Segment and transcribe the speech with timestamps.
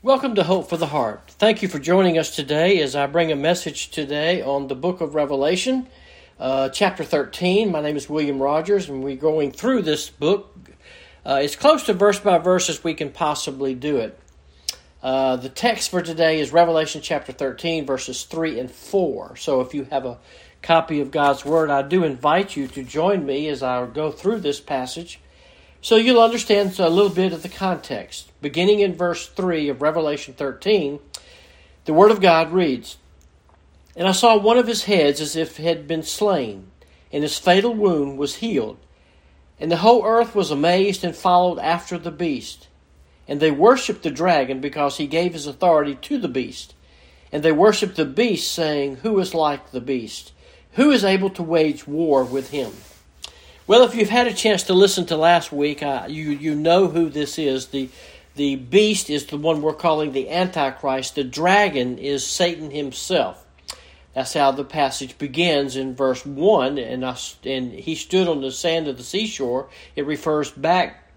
[0.00, 1.22] Welcome to Hope for the Heart.
[1.26, 5.00] Thank you for joining us today as I bring a message today on the book
[5.00, 5.88] of Revelation,
[6.38, 7.72] uh, chapter 13.
[7.72, 10.54] My name is William Rogers, and we're going through this book
[11.26, 14.16] uh, as close to verse by verse as we can possibly do it.
[15.02, 19.34] Uh, the text for today is Revelation chapter 13, verses 3 and 4.
[19.34, 20.18] So if you have a
[20.62, 24.42] copy of God's Word, I do invite you to join me as I go through
[24.42, 25.18] this passage
[25.80, 28.27] so you'll understand a little bit of the context.
[28.40, 31.00] Beginning in verse 3 of Revelation 13,
[31.84, 32.96] the Word of God reads
[33.96, 36.70] And I saw one of his heads as if had been slain,
[37.12, 38.78] and his fatal wound was healed.
[39.58, 42.68] And the whole earth was amazed and followed after the beast.
[43.26, 46.74] And they worshipped the dragon because he gave his authority to the beast.
[47.32, 50.32] And they worshipped the beast, saying, Who is like the beast?
[50.72, 52.72] Who is able to wage war with him?
[53.66, 57.10] Well, if you've had a chance to listen to last week, you you know who
[57.10, 57.66] this is.
[57.66, 57.90] the
[58.38, 61.16] The beast is the one we're calling the Antichrist.
[61.16, 63.44] The dragon is Satan himself.
[64.14, 66.78] That's how the passage begins in verse one.
[66.78, 69.68] And I, and he stood on the sand of the seashore.
[69.96, 71.10] It refers back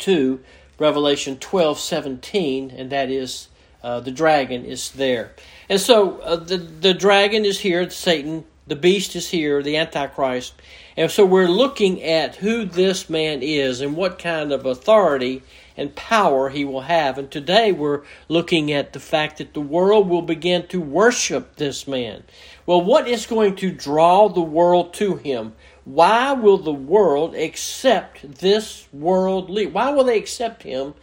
[0.00, 0.40] to
[0.78, 3.48] Revelation twelve seventeen, and that is
[3.82, 5.32] uh, the dragon is there.
[5.70, 7.88] And so uh, the the dragon is here.
[7.88, 8.44] Satan.
[8.66, 9.62] The beast is here.
[9.62, 10.52] The Antichrist
[10.96, 15.42] and so we're looking at who this man is and what kind of authority
[15.76, 17.18] and power he will have.
[17.18, 21.86] And today we're looking at the fact that the world will begin to worship this
[21.86, 22.24] man.
[22.66, 25.54] Well, what is going to draw the world to him?
[25.84, 29.70] Why will the world accept this world leader?
[29.70, 30.94] Why will they accept him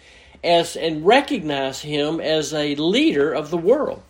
[0.43, 4.01] as and recognize him as a leader of the world?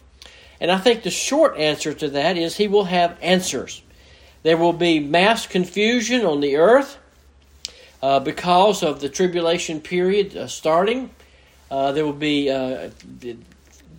[0.61, 3.81] And I think the short answer to that is he will have answers.
[4.43, 6.97] There will be mass confusion on the earth
[8.01, 11.09] uh, because of the tribulation period uh, starting.
[11.69, 12.89] Uh, there will be, uh,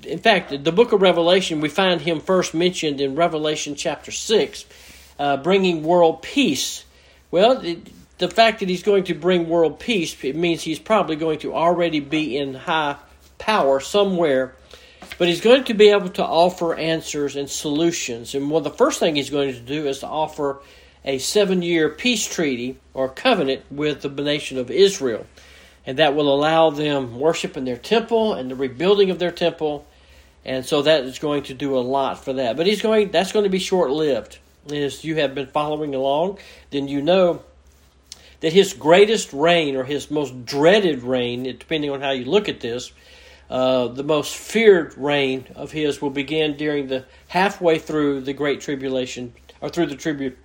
[0.05, 4.65] in fact, the book of Revelation, we find him first mentioned in Revelation chapter 6,
[5.19, 6.85] uh, bringing world peace.
[7.31, 7.63] Well,
[8.19, 11.55] the fact that he's going to bring world peace, it means he's probably going to
[11.55, 12.97] already be in high
[13.39, 14.55] power somewhere
[15.19, 18.35] but he's going to be able to offer answers and solutions.
[18.35, 20.61] And well, the first thing he's going to do is to offer
[21.05, 25.27] a seven year peace treaty or covenant with the nation of Israel.
[25.87, 29.87] And that will allow them worship in their temple and the rebuilding of their temple.
[30.45, 32.57] And so that is going to do a lot for that.
[32.57, 34.39] But he's going that's going to be short lived.
[34.71, 36.39] As you have been following along,
[36.71, 37.43] then you know
[38.41, 42.61] that his greatest reign or his most dreaded reign, depending on how you look at
[42.61, 42.93] this,
[43.49, 48.61] uh, the most feared reign of his will begin during the halfway through the Great
[48.61, 50.37] Tribulation, or through the tribu-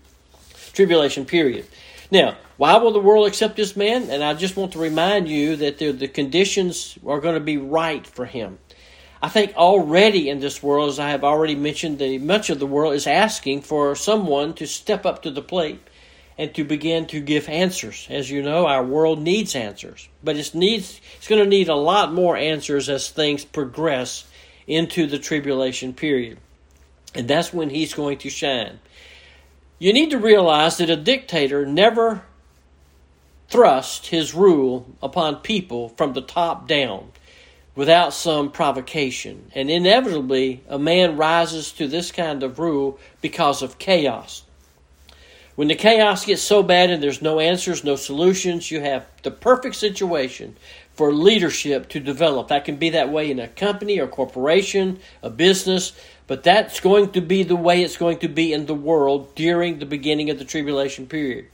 [0.75, 1.65] tribulation period.
[2.11, 4.09] Now, why will the world accept this man?
[4.09, 7.57] And I just want to remind you that the, the conditions are going to be
[7.57, 8.59] right for him.
[9.21, 12.67] I think already in this world, as I have already mentioned, that much of the
[12.67, 15.81] world is asking for someone to step up to the plate
[16.37, 18.07] and to begin to give answers.
[18.09, 21.75] As you know, our world needs answers, but it needs it's going to need a
[21.75, 24.27] lot more answers as things progress
[24.67, 26.37] into the tribulation period.
[27.15, 28.79] And that's when he's going to shine.
[29.77, 32.23] You need to realize that a dictator never
[33.49, 37.11] thrust his rule upon people from the top down
[37.75, 39.51] without some provocation.
[39.53, 44.43] And inevitably, a man rises to this kind of rule because of chaos.
[45.55, 49.31] When the chaos gets so bad and there's no answers, no solutions, you have the
[49.31, 50.55] perfect situation
[50.93, 52.47] for leadership to develop.
[52.47, 55.93] That can be that way in a company or corporation, a business,
[56.27, 59.79] but that's going to be the way it's going to be in the world during
[59.79, 61.47] the beginning of the tribulation period.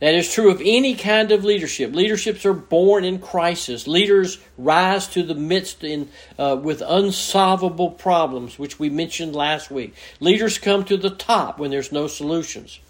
[0.00, 1.94] That is true of any kind of leadership.
[1.94, 3.86] Leaderships are born in crisis.
[3.86, 9.94] Leaders rise to the midst in, uh, with unsolvable problems, which we mentioned last week.
[10.20, 12.80] Leaders come to the top when there's no solutions.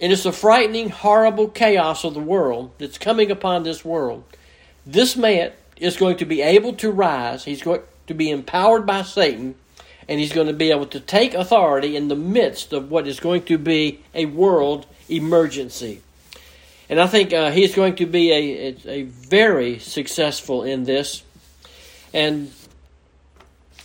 [0.00, 4.24] And it's the frightening, horrible chaos of the world that's coming upon this world.
[4.84, 7.44] This man is going to be able to rise.
[7.44, 9.54] He's going to be empowered by Satan,
[10.08, 13.20] and he's going to be able to take authority in the midst of what is
[13.20, 16.00] going to be a world emergency.
[16.88, 21.22] And I think uh, he's going to be a, a, a very successful in this.
[22.12, 22.52] And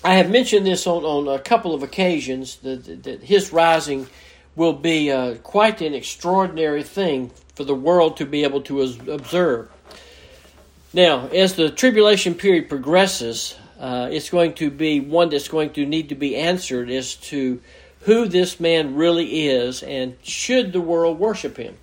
[0.04, 4.08] I have mentioned this on, on a couple of occasions that, that his rising
[4.56, 9.70] will be uh, quite an extraordinary thing for the world to be able to observe.
[10.94, 15.86] Now, as the tribulation period progresses, uh, it's going to be one that's going to
[15.86, 17.62] need to be answered as to
[18.02, 21.78] who this man really is and should the world worship him.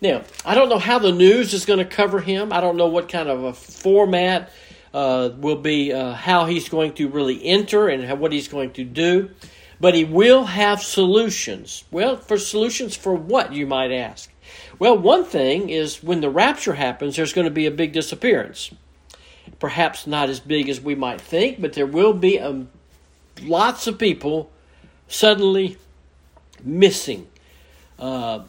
[0.00, 2.52] Now, I don't know how the news is going to cover him.
[2.52, 4.50] I don't know what kind of a format
[4.94, 8.72] uh, will be uh, how he's going to really enter and how, what he's going
[8.72, 9.30] to do.
[9.78, 11.84] But he will have solutions.
[11.90, 14.30] Well, for solutions for what, you might ask?
[14.78, 18.70] Well, one thing is when the rapture happens, there's going to be a big disappearance.
[19.60, 22.68] Perhaps not as big as we might think, but there will be a, um,
[23.42, 24.50] lots of people
[25.06, 25.76] suddenly
[26.64, 27.28] missing.
[27.98, 28.40] Uh,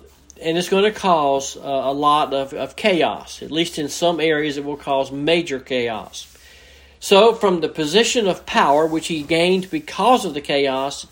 [0.42, 3.44] and it's going to cause uh, a lot of, of chaos.
[3.44, 6.28] At least in some areas, it will cause major chaos.
[7.00, 11.08] So, from the position of power which he gained because of the chaos,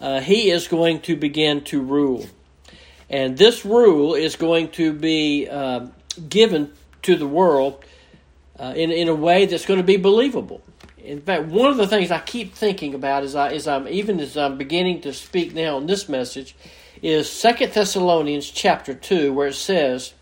[0.00, 2.26] uh, he is going to begin to rule.
[3.08, 5.86] And this rule is going to be uh,
[6.28, 6.72] given
[7.02, 7.84] to the world
[8.58, 10.62] uh, in, in a way that's going to be believable.
[10.98, 14.18] In fact, one of the things I keep thinking about as, I, as I'm even
[14.18, 16.56] as I'm beginning to speak now on this message
[17.02, 20.14] is Second Thessalonians chapter 2, where it says,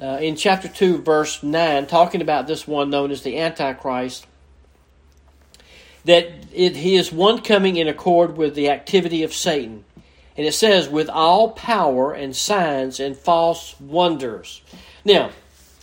[0.00, 4.26] uh, in chapter 2, verse 9, talking about this one known as the Antichrist,
[6.04, 9.84] that it, he is one coming in accord with the activity of Satan.
[10.36, 14.62] And it says, with all power and signs and false wonders.
[15.04, 15.30] Now,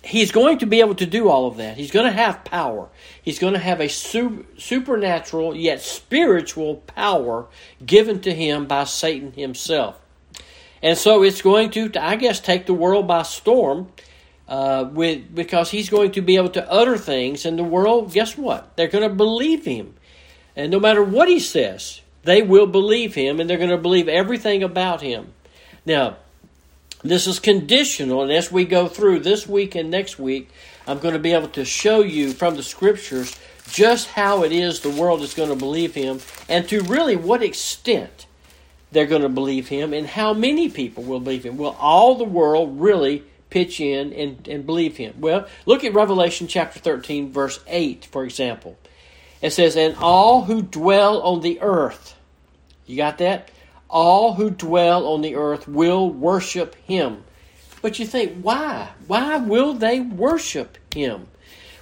[0.07, 1.77] he's going to be able to do all of that.
[1.77, 2.89] He's going to have power.
[3.21, 7.47] He's going to have a su- supernatural yet spiritual power
[7.85, 9.99] given to him by Satan himself.
[10.81, 13.91] And so it's going to, I guess, take the world by storm.
[14.47, 18.37] Uh, with because he's going to be able to utter things, and the world, guess
[18.37, 18.77] what?
[18.77, 19.95] They're going to believe him,
[20.55, 24.07] and no matter what he says, they will believe him, and they're going to believe
[24.07, 25.33] everything about him.
[25.85, 26.15] Now,
[27.03, 30.49] this is conditional, and as we go through this week and next week,
[30.87, 33.37] I'm going to be able to show you from the scriptures
[33.69, 37.43] just how it is the world is going to believe him, and to really what
[37.43, 38.25] extent
[38.91, 41.57] they're going to believe him, and how many people will believe him.
[41.57, 45.15] Will all the world really pitch in and, and believe him?
[45.19, 48.77] Well, look at Revelation chapter 13, verse 8, for example.
[49.41, 52.15] It says, And all who dwell on the earth,
[52.85, 53.51] you got that?
[53.89, 57.23] All who dwell on the earth will worship him.
[57.81, 58.89] But you think, why?
[59.07, 61.27] Why will they worship him?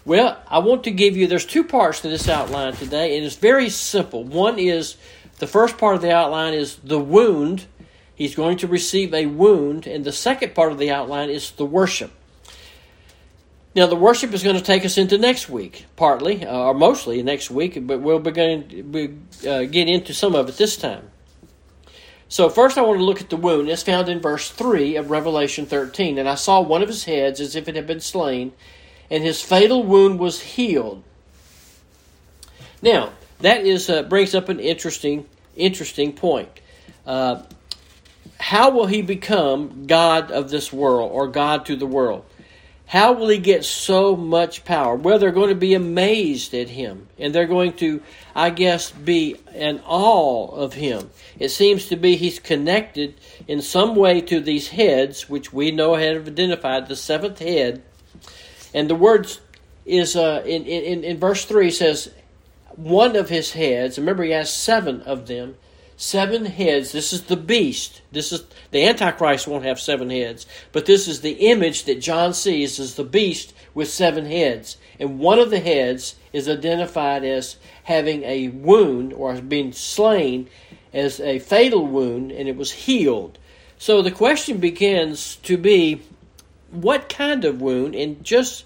[0.03, 3.37] Well, I want to give you, there's two parts to this outline today, and it's
[3.37, 4.23] very simple.
[4.23, 4.97] One is,
[5.39, 7.65] the first part of the outline is the wound.
[8.13, 11.65] He's going to receive a wound, and the second part of the outline is the
[11.65, 12.11] worship.
[13.75, 17.23] Now, the worship is going to take us into next week, partly, uh, or mostly
[17.23, 21.09] next week, but we'll begin, we, uh, get into some of it this time.
[22.35, 23.69] So, first I want to look at the wound.
[23.69, 26.17] It's found in verse 3 of Revelation 13.
[26.17, 28.51] And I saw one of his heads as if it had been slain,
[29.09, 31.01] and his fatal wound was healed.
[32.81, 36.49] Now, that is uh, brings up an interesting, interesting point.
[37.07, 37.43] Uh,
[38.37, 42.25] how will he become God of this world, or God to the world?
[42.87, 44.95] How will he get so much power?
[44.95, 48.01] Well, they're going to be amazed at him, and they're going to,
[48.35, 51.09] I guess, be in awe of him.
[51.39, 53.15] It seems to be he's connected
[53.47, 57.81] in some way to these heads, which we know have identified the seventh head.
[58.73, 59.41] And the words
[59.85, 62.11] is uh, in, in, in verse 3 says,
[62.75, 65.55] one of his heads, remember he has seven of them,
[65.97, 66.91] seven heads.
[66.91, 68.01] This is the beast.
[68.11, 72.33] This is the Antichrist won't have seven heads, but this is the image that John
[72.33, 74.77] sees as the beast with seven heads.
[74.99, 80.49] And one of the heads is identified as having a wound or being slain
[80.93, 83.37] as a fatal wound, and it was healed.
[83.77, 86.01] So the question begins to be
[86.71, 88.65] what kind of wound, and just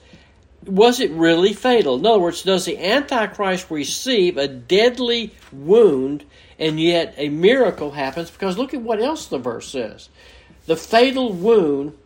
[0.66, 1.96] was it really fatal?
[1.96, 6.26] In other words, does the Antichrist receive a deadly wound
[6.60, 10.10] and yet a miracle happens because look at what else the verse says.
[10.66, 11.98] The fatal wound,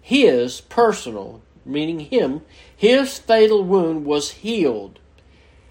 [0.00, 2.42] his personal, meaning him,
[2.76, 5.00] his fatal wound was healed,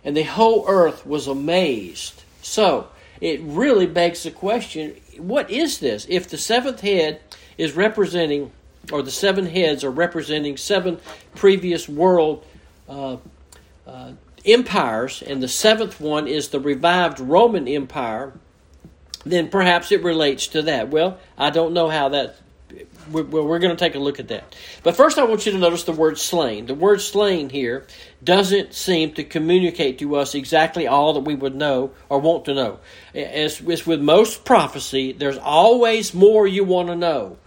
[0.03, 2.23] and the whole earth was amazed.
[2.41, 2.89] So,
[3.21, 6.05] it really begs the question what is this?
[6.09, 7.21] If the seventh head
[7.57, 8.51] is representing,
[8.91, 10.99] or the seven heads are representing seven
[11.35, 12.45] previous world
[12.89, 13.17] uh,
[13.87, 14.11] uh,
[14.45, 18.33] empires, and the seventh one is the revived Roman Empire,
[19.25, 20.89] then perhaps it relates to that.
[20.89, 22.37] Well, I don't know how that.
[23.11, 24.55] We're, we're going to take a look at that.
[24.81, 26.65] But first, I want you to notice the word slain.
[26.65, 27.85] The word slain here
[28.23, 32.55] doesn't seem to communicate to us exactly all that we would know or want to
[32.55, 32.79] know.
[33.13, 37.37] As, as with most prophecy, there's always more you want to know.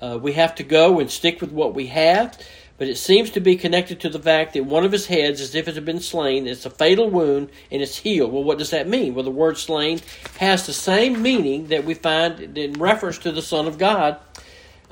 [0.00, 2.38] Uh, we have to go and stick with what we have
[2.78, 5.56] but it seems to be connected to the fact that one of his heads, as
[5.56, 8.32] if it had been slain, it's a fatal wound and it's healed.
[8.32, 9.14] Well, what does that mean?
[9.14, 10.00] Well, the word slain
[10.38, 14.18] has the same meaning that we find in reference to the Son of God,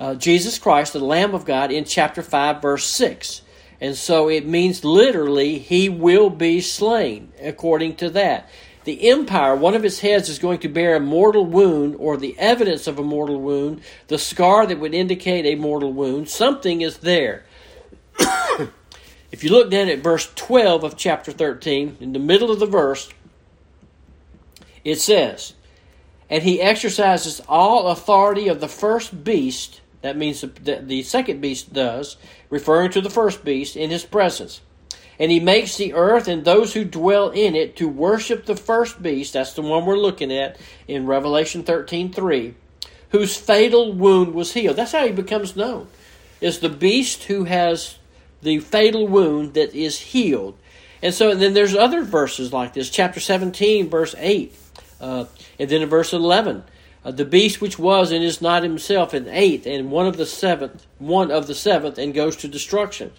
[0.00, 3.42] uh, Jesus Christ, the Lamb of God, in chapter 5, verse 6.
[3.80, 8.50] And so it means literally, he will be slain, according to that.
[8.82, 12.38] The empire, one of its heads is going to bear a mortal wound or the
[12.38, 16.28] evidence of a mortal wound, the scar that would indicate a mortal wound.
[16.28, 17.44] Something is there.
[19.32, 22.66] if you look down at verse 12 of chapter 13, in the middle of the
[22.66, 23.08] verse,
[24.85, 25.54] it says,
[26.30, 31.73] And he exercises all authority of the first beast that means the, the second beast
[31.73, 32.16] does,
[32.49, 34.61] referring to the first beast, in his presence.
[35.18, 39.02] And he makes the earth and those who dwell in it to worship the first
[39.02, 42.54] beast, that's the one we're looking at in Revelation 13 3,
[43.11, 44.76] whose fatal wound was healed.
[44.76, 45.88] That's how he becomes known.
[46.40, 47.99] Is the beast who has
[48.46, 50.56] the fatal wound that is healed.
[51.02, 54.54] And so and then there's other verses like this, chapter 17, verse 8,
[55.00, 55.24] uh,
[55.58, 56.62] and then in verse 11
[57.04, 60.26] uh, the beast which was and is not himself an eighth and one of the
[60.26, 63.12] seventh one of the seventh and goes to destruction.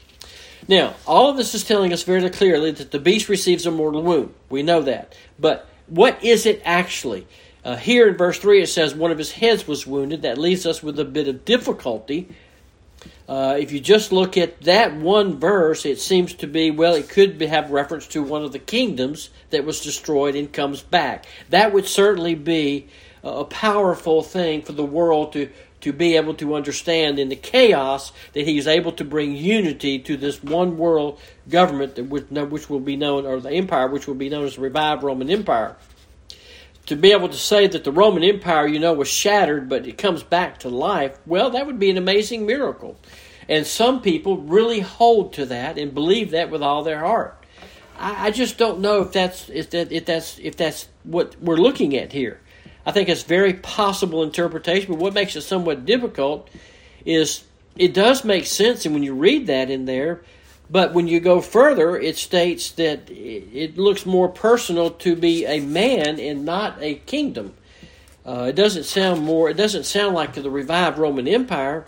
[0.68, 4.02] Now all of this is telling us very clearly that the beast receives a mortal
[4.02, 4.34] wound.
[4.50, 5.16] We know that.
[5.38, 7.28] But what is it actually?
[7.64, 10.22] Uh, here in verse 3 it says one of his heads was wounded.
[10.22, 12.30] That leaves us with a bit of difficulty
[13.28, 17.10] uh, if you just look at that one verse, it seems to be, well, it
[17.10, 21.26] could be, have reference to one of the kingdoms that was destroyed and comes back.
[21.50, 22.88] That would certainly be
[23.24, 25.50] a powerful thing for the world to
[25.80, 30.00] to be able to understand in the chaos that he is able to bring unity
[30.00, 34.08] to this one world government that which, which will be known or the empire which
[34.08, 35.76] will be known as the revived Roman Empire.
[36.88, 39.98] To be able to say that the Roman Empire, you know, was shattered but it
[39.98, 42.98] comes back to life, well, that would be an amazing miracle.
[43.50, 47.46] And some people really hold to that and believe that with all their heart.
[47.98, 51.58] I, I just don't know if that's if that if that's if that's what we're
[51.58, 52.40] looking at here.
[52.86, 56.50] I think it's very possible interpretation, but what makes it somewhat difficult
[57.06, 57.44] is
[57.76, 60.22] it does make sense, and when you read that in there,
[60.70, 65.60] but when you go further, it states that it looks more personal to be a
[65.62, 67.54] man and not a kingdom.
[68.26, 69.50] Uh, it doesn't sound more.
[69.50, 71.86] It doesn't sound like the revived Roman Empire.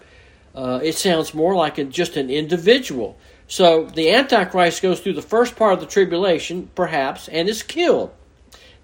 [0.55, 3.17] Uh, it sounds more like a, just an individual.
[3.47, 8.11] So the Antichrist goes through the first part of the tribulation, perhaps, and is killed.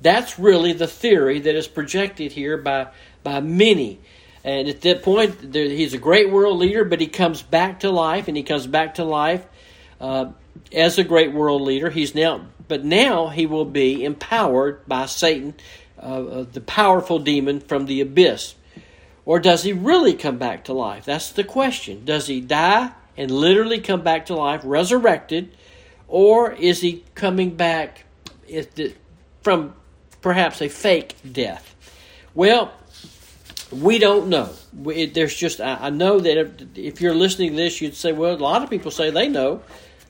[0.01, 2.87] That's really the theory that is projected here by,
[3.23, 3.99] by many.
[4.43, 7.89] And at that point, there, he's a great world leader, but he comes back to
[7.89, 9.45] life, and he comes back to life
[9.99, 10.31] uh,
[10.71, 11.89] as a great world leader.
[11.89, 15.55] He's now, but now he will be empowered by Satan,
[15.97, 18.55] uh, uh, the powerful demon from the abyss.
[19.25, 21.05] Or does he really come back to life?
[21.05, 22.05] That's the question.
[22.05, 25.55] Does he die and literally come back to life, resurrected,
[26.07, 28.05] or is he coming back
[29.41, 29.73] from
[30.21, 31.75] perhaps a fake death?
[32.35, 32.71] Well,
[33.71, 34.49] we don't know.
[34.77, 38.11] We, there's just, I, I know that if, if, you're listening to this, you'd say,
[38.11, 39.61] well, a lot of people say they know.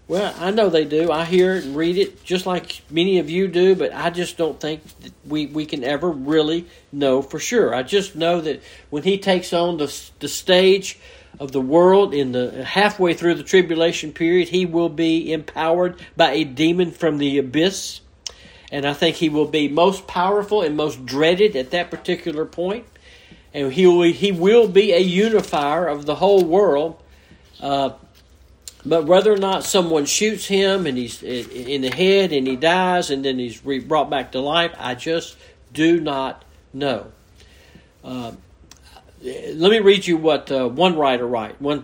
[0.08, 1.12] Well, I know they do.
[1.12, 4.38] I hear it and read it just like many of you do, but I just
[4.38, 4.82] don't think
[5.26, 7.74] we, we can ever really know for sure.
[7.74, 11.00] I just know that when he takes on the, the stage
[11.40, 16.34] of the world in the halfway through the tribulation period, he will be empowered by
[16.34, 18.02] a demon from the abyss
[18.72, 22.86] and I think he will be most powerful and most dreaded at that particular point.
[23.54, 27.02] And he will, he will be a unifier of the whole world.
[27.62, 27.92] Uh,
[28.86, 33.10] but whether or not someone shoots him and he's in the head and he dies
[33.10, 35.38] and then he's brought back to life, I just
[35.74, 37.12] do not know.
[38.04, 38.34] Uh,
[39.24, 41.60] let me read you what uh, one writer write.
[41.60, 41.84] One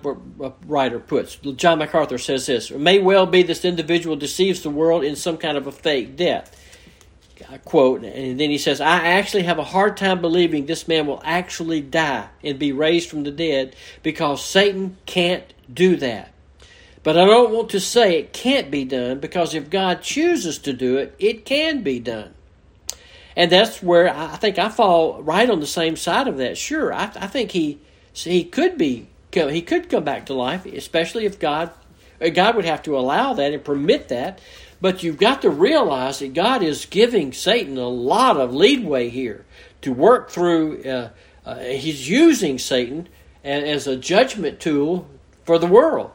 [0.67, 1.35] writer puts.
[1.35, 5.37] John MacArthur says this: "It may well be this individual deceives the world in some
[5.37, 6.55] kind of a fake death
[7.49, 11.07] I quote, and then he says, I actually have a hard time believing this man
[11.07, 16.30] will actually die and be raised from the dead because Satan can't do that.
[17.03, 20.73] But I don't want to say it can't be done because if God chooses to
[20.73, 22.33] do it, it can be done.
[23.35, 26.57] And that's where I think I fall right on the same side of that.
[26.57, 27.79] Sure, I, I think he
[28.13, 31.71] he could be he could come back to life, especially if God
[32.33, 34.39] God would have to allow that and permit that.
[34.79, 39.45] But you've got to realize that God is giving Satan a lot of leadway here
[39.81, 40.83] to work through.
[40.83, 41.09] Uh,
[41.45, 43.07] uh, he's using Satan
[43.43, 45.07] as a judgment tool
[45.45, 46.11] for the world.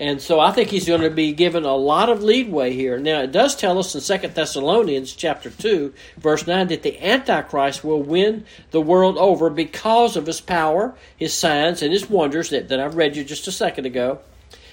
[0.00, 2.98] And so I think he's going to be given a lot of leadway here.
[2.98, 7.84] Now it does tell us in Second Thessalonians chapter 2, verse 9, that the Antichrist
[7.84, 12.68] will win the world over because of his power, his signs, and his wonders that,
[12.70, 14.20] that I read you just a second ago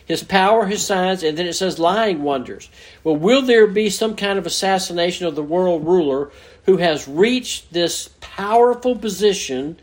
[0.06, 2.70] his power, his signs, and then it says lying wonders.
[3.04, 6.32] Well, will there be some kind of assassination of the world ruler
[6.66, 9.78] who has reached this powerful position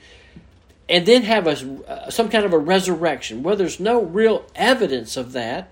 [0.88, 3.42] and then have a, some kind of a resurrection?
[3.42, 5.70] Well, there's no real evidence of that.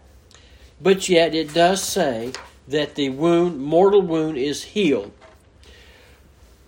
[0.80, 2.32] but yet it does say
[2.68, 5.12] that the wound, mortal wound, is healed.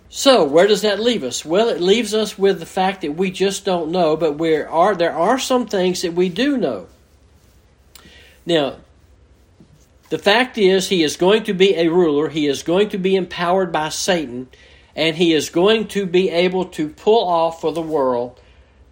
[0.09, 1.45] So, where does that leave us?
[1.45, 4.95] Well, it leaves us with the fact that we just don't know, but there are,
[4.95, 6.87] there are some things that we do know.
[8.47, 8.77] Now,
[10.11, 13.17] the fact is, he is going to be a ruler, he is going to be
[13.17, 14.49] empowered by Satan,
[14.97, 18.41] and he is going to be able to pull off for the world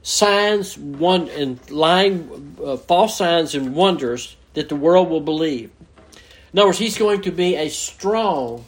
[0.02, 5.70] signs one and lying uh, false signs and wonders that the world will believe.
[6.52, 8.64] In other words, he's going to be a strong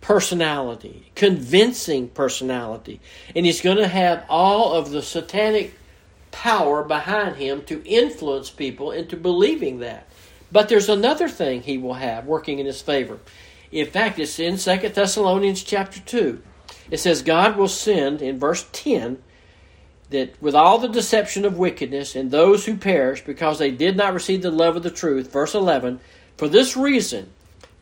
[0.00, 3.00] personality, convincing personality,
[3.34, 5.74] and he's going to have all of the satanic
[6.30, 10.08] power behind him to influence people into believing that.
[10.50, 13.18] But there's another thing he will have working in his favor.
[13.70, 16.40] In fact, it's in Second Thessalonians chapter 2.
[16.90, 19.22] It says, God will send, in verse 10,
[20.10, 24.14] that with all the deception of wickedness and those who perish because they did not
[24.14, 26.00] receive the love of the truth, verse 11,
[26.36, 27.30] for this reason,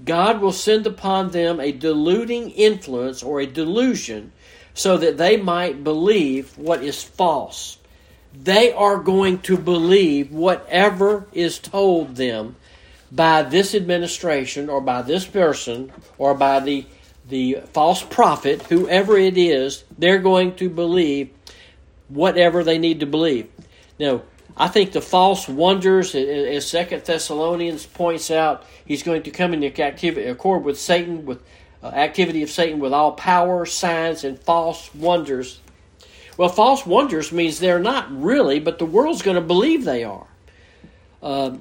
[0.04, 4.32] God will send upon them a deluding influence or a delusion
[4.74, 7.78] so that they might believe what is false.
[8.34, 12.56] They are going to believe whatever is told them
[13.10, 16.84] by this administration or by this person or by the,
[17.28, 21.30] the false prophet, whoever it is, they're going to believe
[22.08, 23.48] whatever they need to believe.
[23.98, 24.22] Now,
[24.56, 29.66] I think the false wonders, as Second Thessalonians points out, he's going to come into
[29.82, 31.42] activity, accord with Satan, with
[31.82, 35.60] uh, activity of Satan, with all power, signs, and false wonders.
[36.38, 40.26] Well, false wonders means they're not really, but the world's going to believe they are.
[41.22, 41.56] Uh,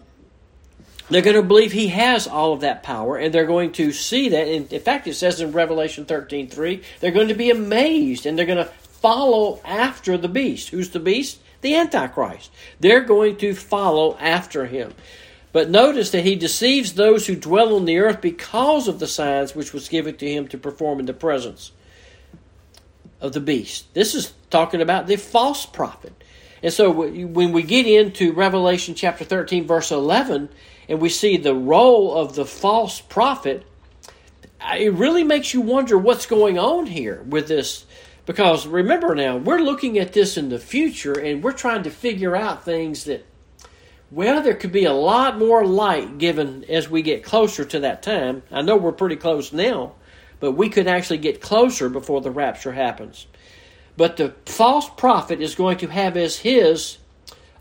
[1.10, 4.30] they're going to believe he has all of that power, and they're going to see
[4.30, 4.48] that.
[4.48, 8.38] In, in fact, it says in Revelation thirteen three, they're going to be amazed, and
[8.38, 10.70] they're going to follow after the beast.
[10.70, 11.40] Who's the beast?
[11.62, 12.52] The Antichrist.
[12.80, 14.94] They're going to follow after him.
[15.52, 19.56] But notice that he deceives those who dwell on the earth because of the signs
[19.56, 21.72] which was given to him to perform in the presence
[23.22, 23.94] of the beast.
[23.94, 26.14] This is talking about the false prophet.
[26.62, 30.50] And so when we get into Revelation chapter 13, verse 11,
[30.88, 33.66] and we see the role of the false prophet,
[34.74, 37.86] it really makes you wonder what's going on here with this
[38.26, 42.36] because remember now, we're looking at this in the future and we're trying to figure
[42.36, 43.26] out things that,
[44.10, 48.02] well, there could be a lot more light given as we get closer to that
[48.02, 48.42] time.
[48.52, 49.94] I know we're pretty close now,
[50.40, 53.28] but we could actually get closer before the rapture happens.
[53.96, 56.98] But the false prophet is going to have as his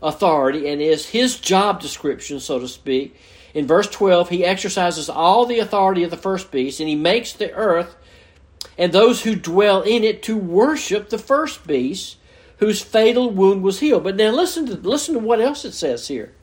[0.01, 3.15] authority and is his job description, so to speak.
[3.53, 7.33] In verse 12, he exercises all the authority of the first beast and he makes
[7.33, 7.95] the earth
[8.77, 12.17] and those who dwell in it to worship the first beast
[12.57, 14.03] whose fatal wound was healed.
[14.03, 16.33] But now listen to listen to what else it says here.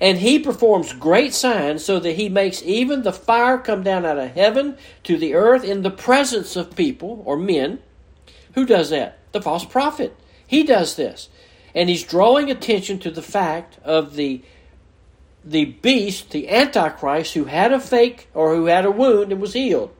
[0.00, 4.18] And he performs great signs so that he makes even the fire come down out
[4.18, 7.78] of heaven to the earth in the presence of people or men.
[8.54, 9.18] Who does that?
[9.32, 10.16] The false prophet.
[10.46, 11.28] He does this.
[11.76, 14.42] And he's drawing attention to the fact of the
[15.44, 19.52] the beast, the antichrist who had a fake or who had a wound and was
[19.52, 19.94] healed.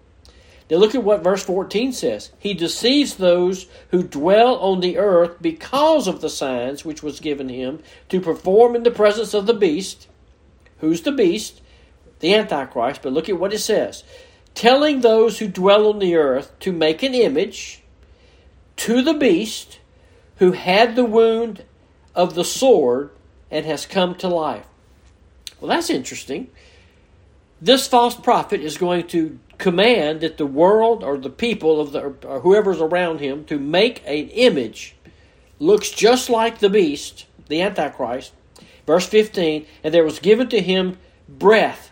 [0.69, 2.33] Now look at what verse 14 says.
[2.41, 7.49] He deceives those who dwell on the earth because of the signs which was given
[7.49, 10.09] him to perform in the presence of the beast.
[10.79, 11.61] Who's the beast?
[12.19, 13.03] The Antichrist.
[13.03, 14.03] But look at what it says.
[14.55, 17.83] Telling those who dwell on the earth to make an image
[18.79, 19.79] to the beast
[20.37, 21.65] who had the wound
[22.15, 23.11] of the sword
[23.51, 24.67] and has come to life.
[25.61, 26.49] Well, that's interesting.
[27.61, 32.01] This false prophet is going to command that the world or the people of the
[32.27, 34.95] or whoever's around him to make an image
[35.59, 38.33] looks just like the beast, the antichrist.
[38.87, 41.91] Verse 15, and there was given to him breath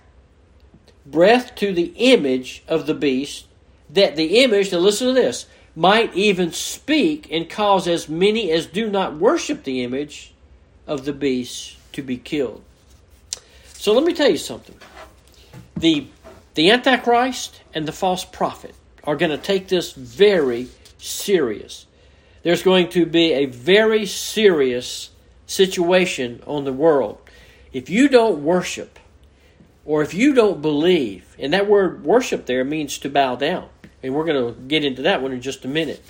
[1.06, 3.46] breath to the image of the beast
[3.90, 8.66] that the image, to listen to this, might even speak and cause as many as
[8.66, 10.32] do not worship the image
[10.86, 12.62] of the beast to be killed.
[13.72, 14.76] So let me tell you something.
[15.76, 16.06] The
[16.54, 21.86] the Antichrist and the false prophet are going to take this very serious.
[22.44, 25.10] There's going to be a very serious
[25.46, 27.18] situation on the world.
[27.72, 29.00] If you don't worship,
[29.84, 33.68] or if you don't believe, and that word worship there means to bow down,
[34.04, 36.04] and we're going to get into that one in just a minute.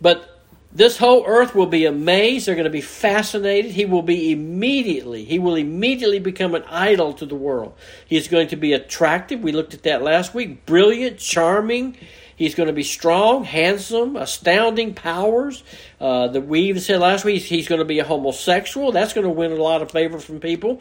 [0.00, 0.40] But
[0.72, 2.46] this whole earth will be amazed.
[2.46, 3.72] They're going to be fascinated.
[3.72, 7.74] He will be immediately, he will immediately become an idol to the world.
[8.06, 9.40] He's going to be attractive.
[9.40, 10.64] We looked at that last week.
[10.64, 11.96] Brilliant, charming.
[12.42, 15.62] He's going to be strong, handsome, astounding powers.
[16.00, 18.90] Uh, that we even said last week he's going to be a homosexual.
[18.90, 20.80] That's going to win a lot of favor from people.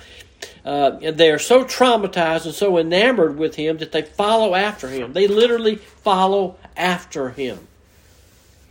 [0.66, 4.88] Uh, and they are so traumatized and so enamored with him that they follow after
[4.88, 5.14] him.
[5.14, 7.68] They literally follow after him.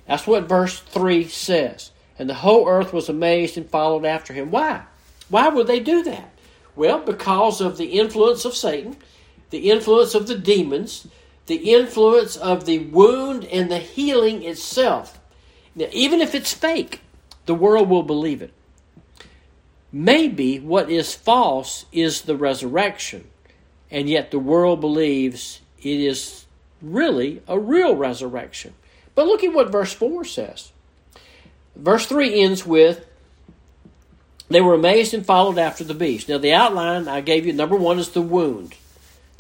[0.09, 1.93] That's what verse 3 says.
[2.19, 4.51] And the whole earth was amazed and followed after him.
[4.51, 4.83] Why?
[5.29, 6.29] Why would they do that?
[6.75, 8.97] Well, because of the influence of Satan,
[9.51, 11.07] the influence of the demons,
[11.51, 15.19] the influence of the wound and the healing itself.
[15.75, 17.01] Now, even if it's fake,
[17.47, 18.53] the world will believe it.
[19.91, 23.27] Maybe what is false is the resurrection,
[23.91, 26.47] and yet the world believes it is
[26.81, 28.75] really a real resurrection.
[29.17, 30.71] But look at what verse 4 says.
[31.75, 33.05] Verse 3 ends with,
[34.49, 36.29] They were amazed and followed after the beast.
[36.29, 38.77] Now, the outline I gave you, number one, is the wound.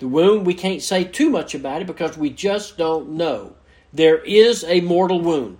[0.00, 3.54] The wound, we can't say too much about it because we just don't know.
[3.92, 5.58] There is a mortal wound.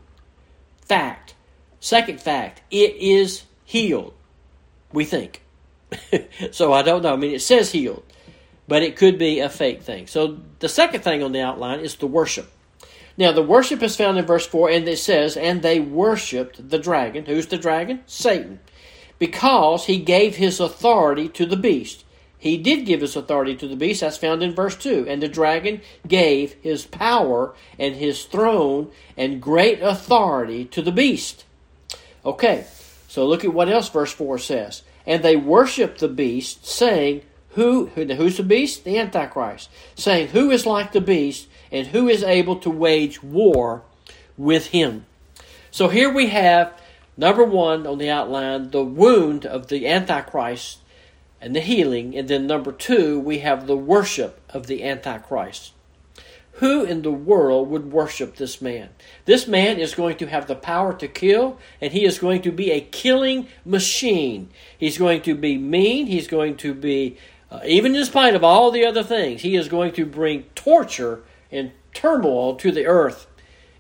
[0.81, 1.35] Fact.
[1.79, 4.15] Second fact, it is healed.
[4.93, 5.43] We think.
[6.53, 7.13] so I don't know.
[7.13, 8.03] I mean, it says healed,
[8.67, 10.07] but it could be a fake thing.
[10.07, 12.51] So the second thing on the outline is the worship.
[13.19, 16.79] Now, the worship is found in verse 4, and it says, And they worshiped the
[16.79, 17.27] dragon.
[17.27, 18.01] Who's the dragon?
[18.07, 18.61] Satan.
[19.19, 22.07] Because he gave his authority to the beast.
[22.41, 24.01] He did give his authority to the beast.
[24.01, 25.05] That's found in verse 2.
[25.07, 31.45] And the dragon gave his power and his throne and great authority to the beast.
[32.25, 32.67] Okay,
[33.09, 34.83] so look at what else verse 4 says.
[35.07, 38.85] And they worshiped the beast, saying, who, who's the beast?
[38.85, 39.71] The Antichrist.
[39.95, 43.83] Saying, Who is like the beast, and who is able to wage war
[44.39, 45.07] with him?
[45.71, 46.73] So here we have,
[47.17, 50.80] number one on the outline, the wound of the Antichrist
[51.41, 52.17] and the healing.
[52.17, 55.73] And then number two, we have the worship of the Antichrist.
[56.55, 58.91] Who in the world would worship this man?
[59.25, 62.53] This man is going to have the power to kill, and he is going to
[62.53, 64.51] be a killing machine.
[64.77, 66.07] He's going to be mean.
[66.07, 67.17] He's going to be,
[67.51, 71.23] uh, even in spite of all the other things, he is going to bring torture
[71.51, 73.27] and turmoil to the earth.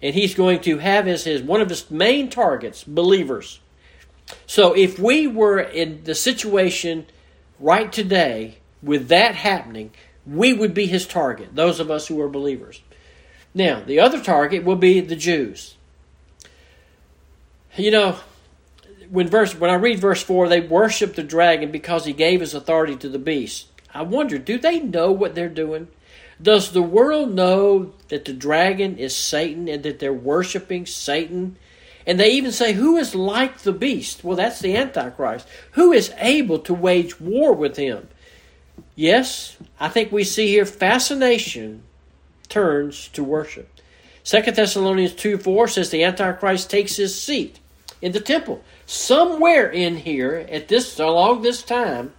[0.01, 3.61] And he's going to have as his one of his main targets believers.
[4.47, 7.07] So if we were in the situation
[7.61, 9.93] right today, with that happening,
[10.27, 12.83] we would be his target, those of us who are believers.
[13.55, 15.77] Now, the other target will be the Jews.
[17.77, 18.17] You know,
[19.09, 22.55] when verse when I read verse 4, they worship the dragon because he gave his
[22.55, 23.67] authority to the beast.
[23.93, 25.89] I wonder, do they know what they're doing?
[26.41, 31.57] Does the world know that the dragon is Satan and that they're worshiping Satan?
[32.11, 34.25] And they even say, Who is like the beast?
[34.25, 35.47] Well, that's the Antichrist.
[35.75, 38.09] Who is able to wage war with him?
[38.97, 41.85] Yes, I think we see here fascination
[42.49, 43.71] turns to worship.
[44.25, 47.61] 2 Thessalonians 2 4 says the Antichrist takes his seat
[48.03, 48.61] in the temple.
[48.87, 52.13] Somewhere in here, at this along this time,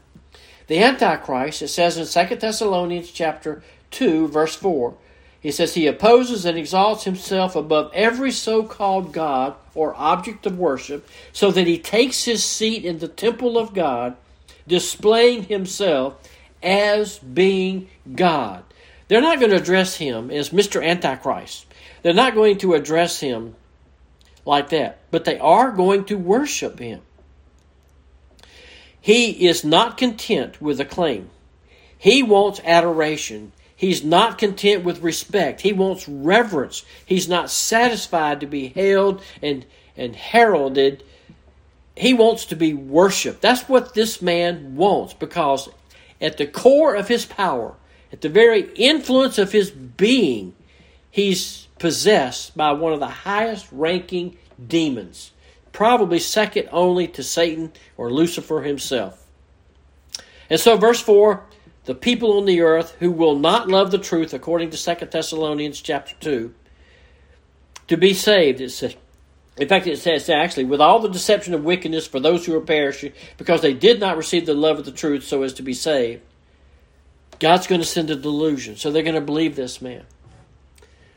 [0.68, 4.94] the Antichrist, it says in 2 Thessalonians chapter 2, verse 4,
[5.42, 10.60] he says he opposes and exalts himself above every so called God or object of
[10.60, 14.16] worship, so that he takes his seat in the temple of God,
[14.68, 16.16] displaying himself
[16.62, 18.64] as being God.
[19.08, 20.86] They're not going to address him as Mr.
[20.86, 21.66] Antichrist.
[22.04, 23.56] They're not going to address him
[24.46, 27.02] like that, but they are going to worship him.
[29.00, 31.32] He is not content with acclaim.
[31.98, 33.52] He wants adoration.
[33.82, 35.62] He's not content with respect.
[35.62, 36.86] He wants reverence.
[37.04, 39.66] He's not satisfied to be hailed and,
[39.98, 41.04] and heralded.
[41.98, 43.42] He wants to be worshiped.
[43.42, 45.68] That's what this man wants because
[46.22, 47.74] at the core of his power,
[48.14, 50.54] at the very influence of his being,
[51.10, 55.32] he's possessed by one of the highest ranking demons,
[55.72, 59.26] probably second only to Satan or Lucifer himself.
[60.52, 61.44] And so, verse 4
[61.86, 65.82] the people on the earth who will not love the truth, according to 2 Thessalonians
[65.82, 66.54] chapter 2,
[67.88, 68.96] to be saved, it says.
[69.58, 72.62] In fact, it says actually, with all the deception of wickedness for those who are
[72.62, 75.74] perishing, because they did not receive the love of the truth so as to be
[75.74, 76.22] saved,
[77.40, 78.78] God's going to send a delusion.
[78.78, 80.06] So they're going to believe this man.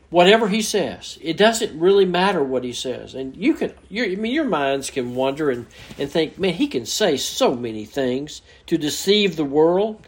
[0.09, 3.15] Whatever he says, it doesn't really matter what he says.
[3.15, 5.65] And you can, your, I mean, your minds can wonder and,
[5.97, 10.05] and think, man, he can say so many things to deceive the world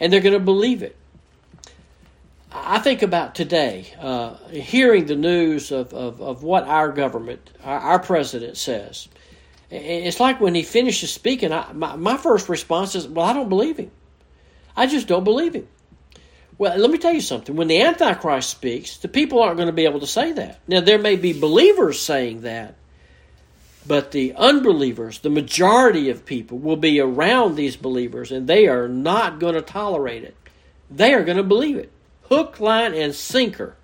[0.00, 0.96] and they're going to believe it.
[2.50, 7.78] I think about today, uh, hearing the news of, of, of what our government, our,
[7.78, 9.08] our, president says.
[9.70, 13.50] It's like when he finishes speaking, I, my, my first response is, Well, I don't
[13.50, 13.90] believe him.
[14.74, 15.68] I just don't believe him.
[16.56, 17.54] Well, let me tell you something.
[17.54, 20.58] When the Antichrist speaks, the people aren't going to be able to say that.
[20.66, 22.74] Now, there may be believers saying that,
[23.88, 28.86] but the unbelievers, the majority of people, will be around these believers and they are
[28.86, 30.36] not going to tolerate it.
[30.90, 31.90] They are going to believe it.
[32.28, 33.74] Hook, line, and sinker.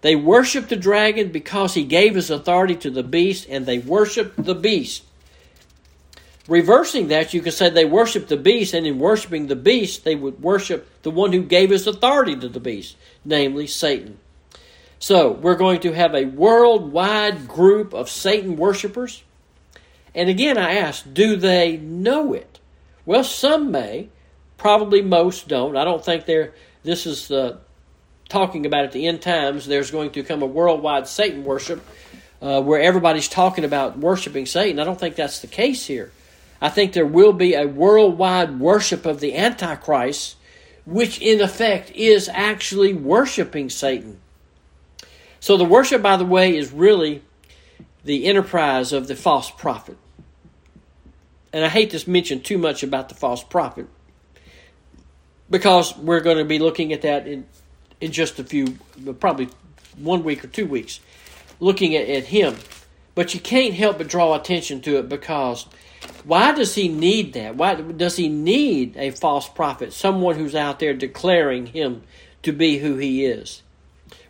[0.00, 4.34] They worship the dragon because he gave his authority to the beast, and they worship
[4.36, 5.04] the beast.
[6.48, 10.16] Reversing that, you can say they worship the beast, and in worshiping the beast, they
[10.16, 14.18] would worship the one who gave his authority to the beast, namely Satan.
[14.98, 19.22] So, we're going to have a worldwide group of Satan worshippers.
[20.14, 22.58] And again, I ask, do they know it?
[23.06, 24.08] Well, some may.
[24.58, 25.76] Probably most don't.
[25.76, 26.52] I don't think they're.
[26.84, 27.58] This is uh,
[28.28, 29.66] talking about at the end times.
[29.66, 31.84] There's going to come a worldwide Satan worship
[32.40, 34.78] uh, where everybody's talking about worshiping Satan.
[34.78, 36.12] I don't think that's the case here.
[36.60, 40.36] I think there will be a worldwide worship of the Antichrist,
[40.84, 44.20] which in effect is actually worshiping Satan.
[45.40, 47.22] So the worship, by the way, is really
[48.04, 49.96] the enterprise of the false prophet.
[51.52, 53.86] And I hate to mention too much about the false prophet
[55.50, 57.46] because we're going to be looking at that in,
[58.00, 58.78] in just a few,
[59.20, 59.48] probably
[59.98, 61.00] one week or two weeks,
[61.60, 62.56] looking at, at him.
[63.14, 65.66] But you can't help but draw attention to it because
[66.24, 67.56] why does he need that?
[67.56, 72.02] Why does he need a false prophet, someone who's out there declaring him
[72.42, 73.62] to be who he is?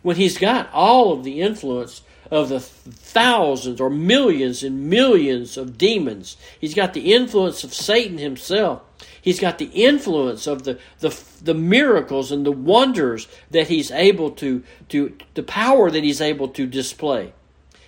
[0.01, 2.01] When he's got all of the influence
[2.33, 8.17] of the thousands or millions and millions of demons, he's got the influence of Satan
[8.17, 8.81] himself.
[9.21, 14.31] He's got the influence of the, the, the miracles and the wonders that he's able
[14.31, 17.33] to, to, the power that he's able to display.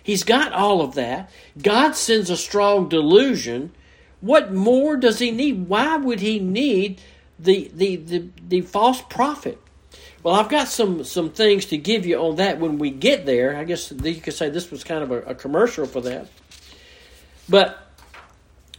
[0.04, 1.32] He's got all of that.
[1.60, 3.72] God sends a strong delusion.
[4.22, 5.68] What more does he need?
[5.68, 7.02] Why would he need
[7.40, 9.60] the, the, the, the false prophet?
[10.26, 13.56] Well, I've got some, some things to give you on that when we get there.
[13.56, 16.28] I guess you could say this was kind of a, a commercial for that.
[17.48, 17.78] But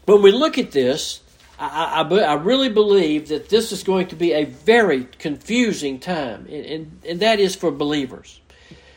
[0.06, 1.20] when we look at this,
[1.56, 6.48] I, I, I, really believe that this is going to be a very confusing time,
[6.50, 8.40] and, and, and that is for believers.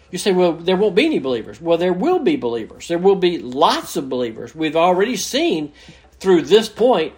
[0.09, 1.61] You say, well, there won't be any believers.
[1.61, 2.87] Well, there will be believers.
[2.87, 4.55] There will be lots of believers.
[4.55, 5.71] We've already seen
[6.19, 7.13] through this point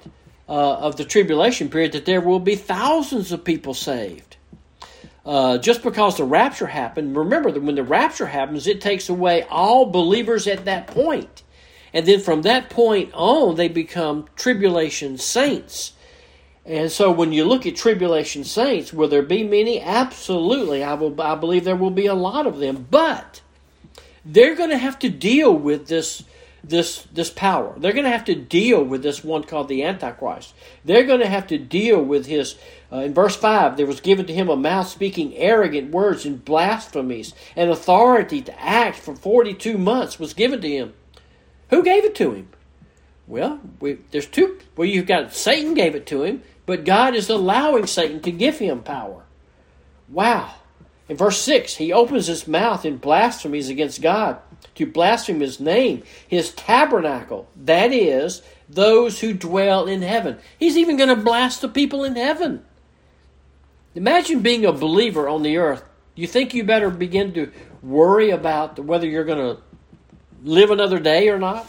[0.50, 4.36] uh, of the tribulation period that there will be thousands of people saved.
[5.26, 9.44] Uh, just because the rapture happened, remember that when the rapture happens, it takes away
[9.44, 11.44] all believers at that point.
[11.94, 15.94] And then from that point on, they become tribulation saints.
[16.66, 19.82] And so when you look at tribulation saints, will there be many?
[19.82, 20.84] Absolutely.
[20.84, 23.42] I will I believe there will be a lot of them, but
[24.24, 26.24] they're going to have to deal with this
[26.64, 27.74] this this power.
[27.78, 30.54] They're going to have to deal with this one called the antichrist.
[30.86, 32.56] They're going to have to deal with his
[32.92, 36.44] uh, in verse 5 there was given to him a mouth speaking arrogant words and
[36.44, 40.94] blasphemies and authority to act for 42 months was given to him.
[41.70, 42.50] Who gave it to him?
[43.28, 44.60] Well, we, there's two.
[44.76, 48.60] Well, you've got Satan gave it to him, but God is allowing Satan to give
[48.60, 49.24] him power.
[50.10, 50.56] Wow.
[51.08, 54.40] In verse 6, he opens his mouth in blasphemies against God
[54.76, 60.38] to blaspheme his name, his tabernacle, that is, those who dwell in heaven.
[60.58, 62.64] He's even going to blast the people in heaven.
[63.96, 65.84] Imagine being a believer on the earth.
[66.16, 67.52] You think you better begin to
[67.82, 69.62] worry about whether you're going to
[70.44, 71.66] live another day or not?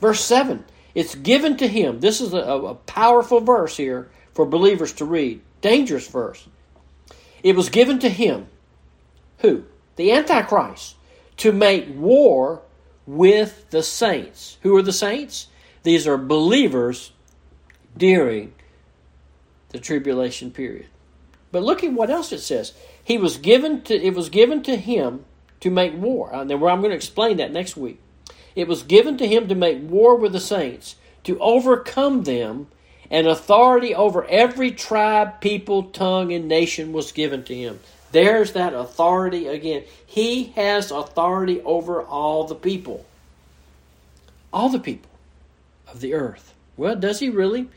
[0.00, 2.00] Verse 7 It's given to him.
[2.00, 5.40] This is a, a powerful verse here for believers to read.
[5.60, 6.46] Dangerous verse.
[7.42, 8.46] It was given to him.
[9.38, 9.64] Who?
[9.96, 10.96] The Antichrist.
[11.38, 12.62] To make war
[13.06, 14.58] with the saints.
[14.62, 15.48] Who are the saints?
[15.82, 17.12] These are believers
[17.96, 18.52] during
[19.70, 20.86] the tribulation period.
[21.52, 22.72] But look at what else it says.
[23.02, 25.24] He was given to it was given to him
[25.60, 26.34] to make war.
[26.34, 28.00] Uh, and I'm going to explain that next week.
[28.54, 32.68] It was given to him to make war with the saints, to overcome them
[33.10, 37.80] and authority over every tribe, people, tongue, and nation was given to him.
[38.12, 39.84] There's that authority again.
[40.06, 43.04] He has authority over all the people.
[44.52, 45.10] All the people
[45.88, 46.54] of the earth.
[46.76, 47.68] Well, does he really?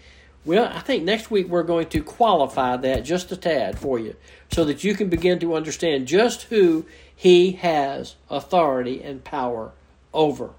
[0.46, 4.16] Well, I think next week we're going to qualify that just a tad for you
[4.52, 9.72] so that you can begin to understand just who he has authority and power
[10.14, 10.52] over.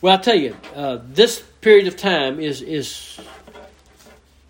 [0.00, 3.18] Well, I tell you, uh, this period of time is is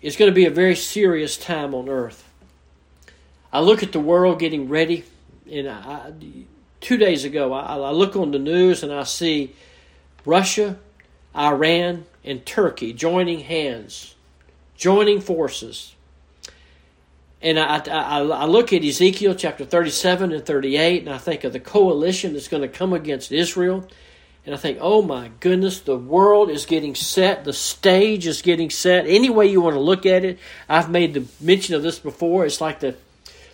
[0.01, 2.23] is going to be a very serious time on earth.
[3.51, 5.05] I look at the world getting ready,
[5.51, 6.11] and I,
[6.81, 9.55] two days ago, I, I look on the news and I see
[10.25, 10.77] Russia,
[11.35, 14.15] Iran, and Turkey joining hands,
[14.75, 15.95] joining forces.
[17.41, 21.53] and I, I, I, look at Ezekiel chapter 37 and 38, and I think of
[21.53, 23.87] the coalition that's going to come against Israel.
[24.45, 27.43] And I think, oh my goodness, the world is getting set.
[27.43, 29.05] The stage is getting set.
[29.05, 32.45] Any way you want to look at it, I've made the mention of this before.
[32.45, 32.95] It's like the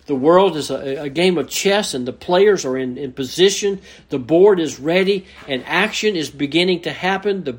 [0.06, 3.80] the world is a, a game of chess, and the players are in, in position.
[4.10, 7.44] The board is ready, and action is beginning to happen.
[7.44, 7.56] The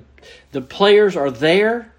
[0.56, 1.92] the players are there.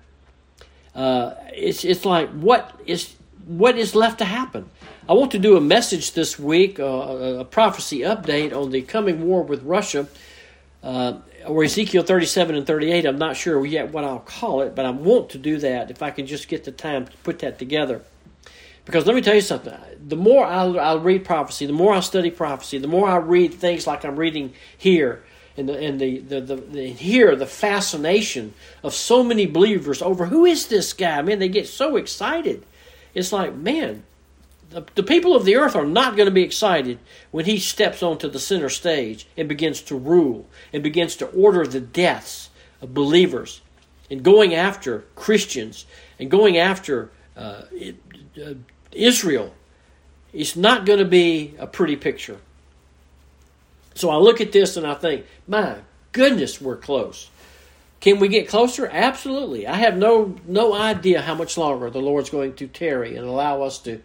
[0.95, 3.15] Uh, it's it's like what is
[3.47, 4.71] what is left to happen.
[5.07, 9.27] I want to do a message this week, uh, a prophecy update on the coming
[9.27, 10.09] war with Russia
[10.83, 13.05] uh, or Ezekiel 37 and 38.
[13.05, 16.03] I'm not sure yet what I'll call it, but I want to do that if
[16.03, 18.01] I can just get the time to put that together.
[18.87, 19.75] Because let me tell you something.
[20.09, 23.53] The more I'll, I'll read prophecy, the more I study prophecy, the more I read
[23.53, 25.25] things like I'm reading here,
[25.57, 30.27] and the and the, the, the, the here the fascination of so many believers over
[30.27, 31.23] who is this guy?
[31.23, 32.65] Man, they get so excited.
[33.15, 34.03] It's like, man,
[34.71, 36.99] the, the people of the earth are not going to be excited
[37.31, 41.67] when he steps onto the center stage and begins to rule and begins to order
[41.67, 43.63] the deaths of believers
[44.11, 45.87] and going after Christians
[46.19, 47.63] and going after uh,
[48.45, 48.55] uh,
[48.93, 49.55] Israel.
[50.33, 52.39] It's not going to be a pretty picture.
[53.97, 55.77] So I look at this and I think, my
[56.13, 57.31] goodness, we're close.
[58.01, 58.87] Can we get closer?
[58.87, 59.67] Absolutely.
[59.67, 63.63] I have no no idea how much longer the Lord's going to tarry and allow
[63.63, 64.03] us to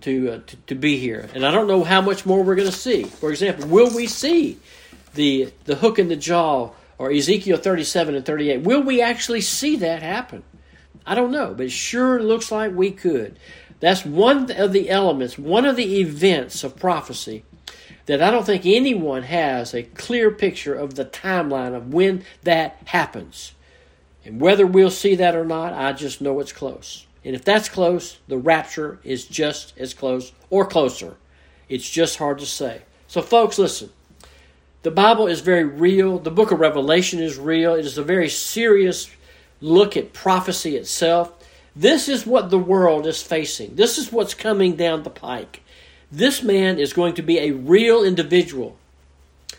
[0.00, 1.28] to, uh, to, to be here.
[1.32, 3.04] And I don't know how much more we're going to see.
[3.04, 4.58] For example, will we see
[5.14, 8.62] the the hook in the jaw or Ezekiel 37 and 38?
[8.62, 10.42] Will we actually see that happen?
[11.06, 13.38] I don't know, but it sure looks like we could.
[13.78, 17.44] That's one of the elements, one of the events of prophecy
[18.06, 22.76] that I don't think anyone has a clear picture of the timeline of when that
[22.86, 23.52] happens.
[24.24, 27.06] And whether we'll see that or not, I just know it's close.
[27.24, 31.16] And if that's close, the rapture is just as close or closer.
[31.68, 32.82] It's just hard to say.
[33.06, 33.90] So, folks, listen.
[34.82, 36.18] The Bible is very real.
[36.18, 37.74] The book of Revelation is real.
[37.74, 39.08] It is a very serious
[39.60, 41.32] look at prophecy itself.
[41.74, 43.76] This is what the world is facing.
[43.76, 45.61] This is what's coming down the pike.
[46.12, 48.76] This man is going to be a real individual.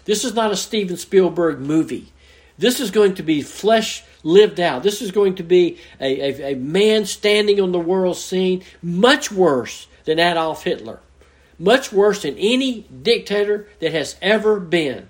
[0.05, 2.13] This is not a Steven Spielberg movie.
[2.59, 4.83] This is going to be flesh lived out.
[4.83, 9.31] This is going to be a, a, a man standing on the world scene, much
[9.31, 10.99] worse than Adolf Hitler,
[11.57, 15.09] much worse than any dictator that has ever been.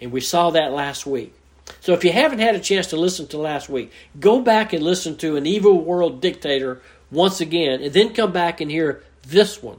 [0.00, 1.34] And we saw that last week.
[1.80, 4.84] So if you haven't had a chance to listen to last week, go back and
[4.84, 9.60] listen to an evil world dictator once again, and then come back and hear this
[9.60, 9.78] one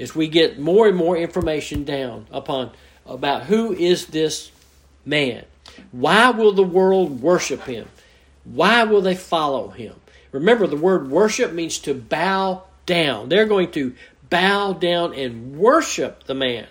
[0.00, 2.70] as we get more and more information down upon
[3.06, 4.50] about who is this
[5.04, 5.44] man.
[5.92, 7.88] Why will the world worship him?
[8.44, 9.94] Why will they follow him?
[10.32, 13.28] Remember, the word worship means to bow down.
[13.28, 13.94] They're going to
[14.30, 16.66] bow down and worship the man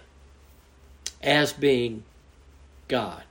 [1.21, 2.03] as being
[2.87, 3.23] God.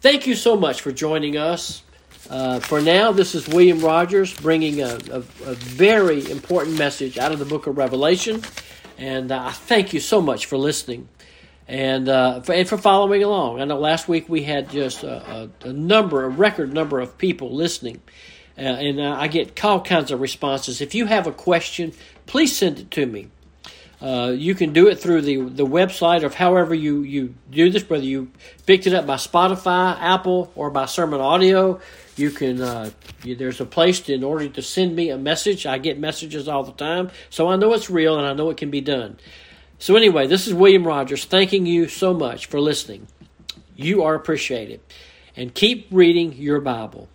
[0.00, 1.82] Thank you so much for joining us.
[2.30, 7.32] Uh, for now, this is William Rogers bringing a, a, a, very important message out
[7.32, 8.42] of the book of Revelation.
[8.96, 11.08] And uh, I thank you so much for listening
[11.66, 13.60] and uh, for, and for following along.
[13.60, 17.54] I know last week we had just a, a, number, a record number of people
[17.54, 18.00] listening,
[18.56, 20.80] uh, and uh, I get all kinds of responses.
[20.80, 21.92] If you have a question,
[22.26, 23.28] please send it to me.
[24.02, 27.88] Uh, you can do it through the, the website of however you, you do this,
[27.88, 28.32] whether you
[28.66, 31.80] picked it up by Spotify, Apple, or by Sermon Audio.
[32.16, 32.90] You can uh,
[33.22, 35.66] you, there's a place to, in order to send me a message.
[35.66, 38.56] I get messages all the time, so I know it's real and I know it
[38.56, 39.18] can be done.
[39.78, 43.06] So, anyway, this is William Rogers thanking you so much for listening.
[43.76, 44.80] You are appreciated.
[45.36, 47.08] And keep reading your Bible.